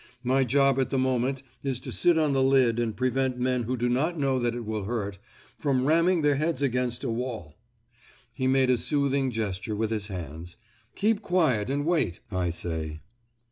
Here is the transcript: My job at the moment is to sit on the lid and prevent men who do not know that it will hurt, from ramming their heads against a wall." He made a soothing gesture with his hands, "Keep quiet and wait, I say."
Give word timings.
My 0.23 0.43
job 0.43 0.79
at 0.79 0.89
the 0.89 0.97
moment 0.97 1.43
is 1.61 1.79
to 1.81 1.91
sit 1.91 2.17
on 2.17 2.33
the 2.33 2.41
lid 2.41 2.79
and 2.79 2.97
prevent 2.97 3.37
men 3.37 3.65
who 3.65 3.77
do 3.77 3.87
not 3.87 4.17
know 4.17 4.39
that 4.39 4.55
it 4.55 4.65
will 4.65 4.85
hurt, 4.85 5.19
from 5.59 5.85
ramming 5.85 6.23
their 6.23 6.37
heads 6.37 6.63
against 6.63 7.03
a 7.03 7.09
wall." 7.11 7.53
He 8.33 8.47
made 8.47 8.71
a 8.71 8.79
soothing 8.79 9.29
gesture 9.29 9.75
with 9.75 9.91
his 9.91 10.07
hands, 10.07 10.57
"Keep 10.95 11.21
quiet 11.21 11.69
and 11.69 11.85
wait, 11.85 12.19
I 12.31 12.49
say." 12.49 13.01